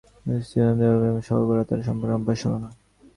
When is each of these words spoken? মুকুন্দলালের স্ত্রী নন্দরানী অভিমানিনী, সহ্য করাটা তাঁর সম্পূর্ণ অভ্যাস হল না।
মুকুন্দলালের 0.03 0.43
স্ত্রী 0.45 0.59
নন্দরানী 0.61 0.95
অভিমানিনী, 0.95 1.23
সহ্য 1.27 1.43
করাটা 1.47 1.67
তাঁর 1.69 1.85
সম্পূর্ণ 1.87 2.13
অভ্যাস 2.17 2.39
হল 2.45 2.53
না। 2.63 2.69